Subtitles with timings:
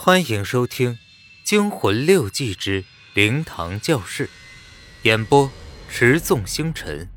[0.00, 0.94] 欢迎收听
[1.42, 2.84] 《惊魂六记之
[3.14, 4.26] 灵堂教室》，
[5.02, 5.50] 演播：
[5.88, 7.10] 持纵星辰。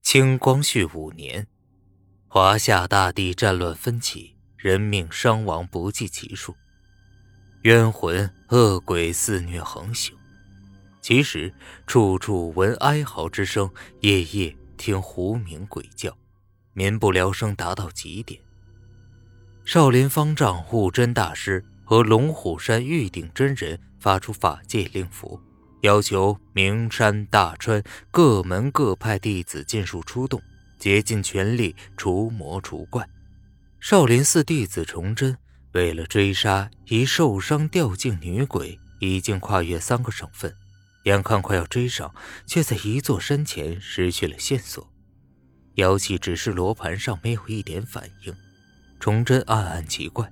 [0.00, 1.46] 清光绪五年，
[2.26, 6.56] 华夏大地战乱纷起，人命伤亡不计其数，
[7.64, 10.16] 冤魂恶鬼肆虐横行。
[11.02, 11.54] 其实，
[11.86, 13.70] 处处闻哀嚎之声，
[14.00, 16.16] 夜夜听狐鸣鬼叫。
[16.76, 18.38] 民不聊生达到极点。
[19.64, 25.40] 少林方丈悟真大师和龙虎山玉鼎真人发出法界令符，
[25.80, 30.38] 要求名山大川各门各派弟子尽数出动，
[30.78, 33.08] 竭尽全力除魔除怪。
[33.80, 35.34] 少林寺弟子崇祯
[35.72, 40.54] 为了追杀一受伤掉进女鬼，已经跨越三个省份，
[41.04, 42.14] 眼看快要追上，
[42.46, 44.86] 却在一座山前失去了线索。
[45.76, 48.34] 妖气只是罗盘上没有一点反应，
[48.98, 50.30] 崇祯暗暗奇怪。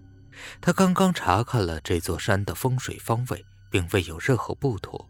[0.61, 5.09] 他刚刚查看了这座山的风水方位，并未有任何不妥，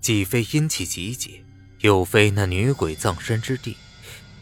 [0.00, 1.44] 既非阴气集结，
[1.80, 3.76] 又非那女鬼葬身之地，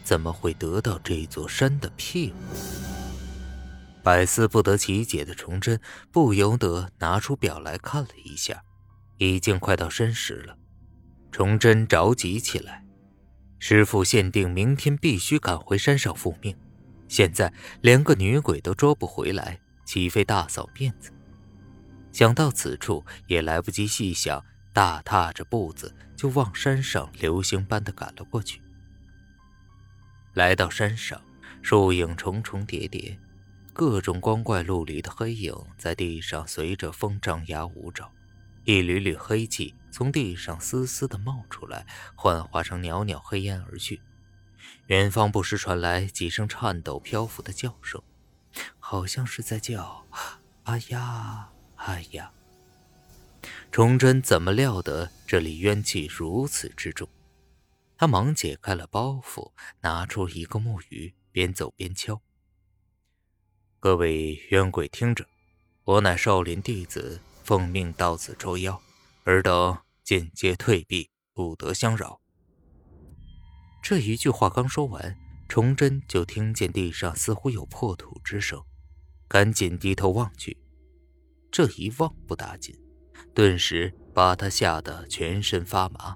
[0.03, 2.35] 怎么会得到这座山的庇护？
[4.03, 5.79] 百思不得其解的崇祯
[6.11, 8.63] 不由得拿出表来看了一下，
[9.17, 10.55] 已经快到申时了。
[11.31, 12.83] 崇祯着急起来。
[13.63, 16.57] 师傅限定明天必须赶回山上复命，
[17.07, 21.11] 现在连个女鬼都捉不回来，岂非大扫面子？
[22.11, 28.59] 想到此处，也来不及细想，大踏着步子就往山上流星般的赶了过去。
[30.33, 31.21] 来到山上，
[31.61, 33.15] 树影重重叠叠，
[33.73, 38.11] 各种光怪陆离的黑影在地上随着风张牙舞爪，
[38.63, 39.73] 一缕缕黑气。
[39.93, 44.01] 从地上丝丝的冒出来，幻化成袅袅黑烟而去。
[44.87, 48.01] 远方不时传来几声颤抖漂浮的叫声，
[48.79, 50.05] 好像是在叫
[50.63, 52.31] “哎呀，哎呀”。
[53.69, 57.07] 崇祯怎么料得这里冤气如此之重？
[57.97, 59.51] 他忙解开了包袱，
[59.81, 62.21] 拿出一个木鱼，边走边敲
[63.79, 65.25] ：“各位冤鬼，听着，
[65.83, 67.19] 我乃少林弟子，
[67.51, 68.81] 奉命到此捉妖。”
[69.25, 72.21] 尔等尽皆退避，不得相扰。
[73.83, 75.17] 这一句话刚说完，
[75.49, 78.63] 崇祯就听见地上似乎有破土之声，
[79.27, 80.57] 赶紧低头望去。
[81.51, 82.73] 这一望不打紧，
[83.35, 86.15] 顿时把他吓得全身发麻。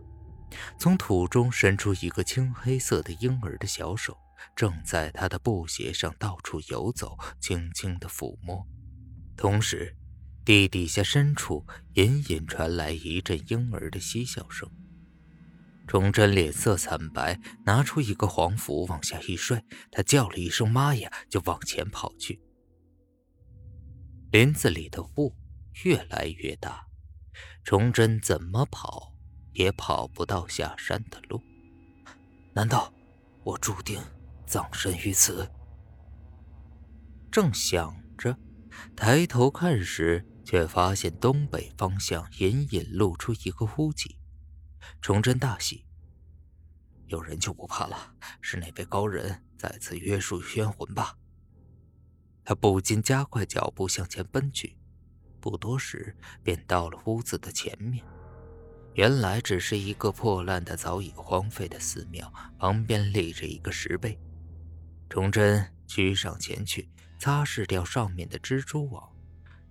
[0.80, 4.18] 从土中伸出一个青黑色的婴儿的小手，
[4.56, 8.66] 正在他的布鞋上到处游走，轻轻的抚摸，
[9.36, 9.94] 同时。
[10.46, 14.70] 地底下深处隐隐传来一阵婴儿的嬉笑声。
[15.88, 22.40] 崇祯脸色惨白，拿出一个黄符往下一摔，他叫了一声“妈呀”，就往前跑去。
[24.32, 25.36] 林子里的雾
[25.84, 26.86] 越来越大，
[27.64, 29.16] 崇祯怎么跑
[29.54, 31.42] 也跑不到下山的路。
[32.54, 32.94] 难道
[33.44, 34.00] 我注定
[34.46, 35.50] 葬身于此？
[37.32, 38.38] 正想着，
[38.96, 40.24] 抬头看时。
[40.46, 44.16] 却发现东北方向隐隐露出一个屋脊，
[45.02, 45.84] 崇祯大喜，
[47.08, 51.18] 有人就不怕了，是哪位高人再次约束冤魂吧？
[52.44, 54.78] 他不禁加快脚步向前奔去，
[55.42, 58.06] 不多时便到了屋子的前面。
[58.94, 64.18] 原来只是一个破烂的、早已荒废的寺庙，旁边立着一个石碑。
[65.10, 66.90] 崇祯趋上前去，
[67.20, 69.15] 擦拭掉上面的蜘蛛网。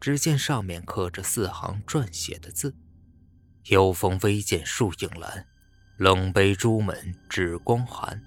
[0.00, 2.75] 只见上面刻着四行撰写的字
[3.71, 5.44] ：“幽风微见树影阑，
[5.97, 8.22] 冷杯朱门纸光寒。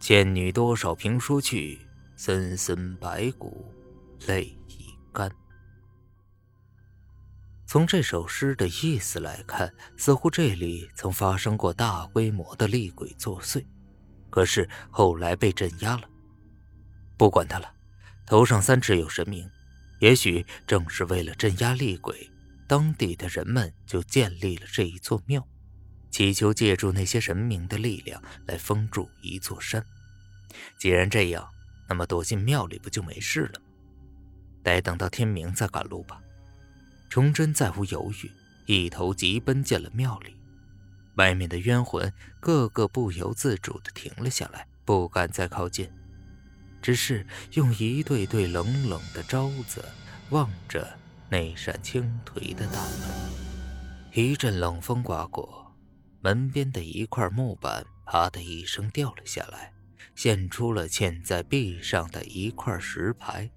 [0.00, 1.78] 倩女多少评书去，
[2.16, 3.72] 森森白骨
[4.26, 5.30] 泪已干。”
[7.66, 13.64] 从这首诗的意思来看，似乎这里曾发生过大规模的厉鬼作祟，
[14.30, 16.08] 可是后来被镇压了。
[17.18, 17.70] 不管他了，
[18.24, 19.48] 头上三尺有神明。
[20.00, 22.30] 也许正是为了镇压厉鬼，
[22.66, 25.46] 当地的人们就建立了这一座庙，
[26.10, 29.84] 祈求借助那些神明的力量来封住一座山。
[30.78, 31.48] 既然这样，
[31.88, 33.66] 那么躲进庙里不就没事了吗？
[34.62, 36.20] 待等到天明再赶路吧。
[37.10, 38.30] 崇祯再无犹豫，
[38.66, 40.36] 一头急奔进了庙里。
[41.16, 45.90] 外面的冤魂个个不由自主地停了下来，不敢再靠近。
[46.88, 49.84] 只是用一对对冷冷的招子
[50.30, 50.98] 望着
[51.28, 53.30] 那扇青颓的大门，
[54.14, 55.76] 一阵冷风刮过，
[56.22, 59.74] 门边的一块木板“啪”的一声掉了下来，
[60.14, 63.50] 现出了嵌在壁上的一块石牌，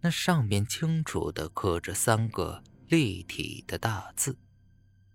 [0.00, 4.38] 那上面清楚地刻着三个立体的大字：“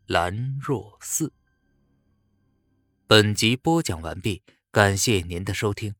[0.06, 1.34] 兰若寺。”
[3.10, 5.96] 本集播讲完毕，感谢您的收听。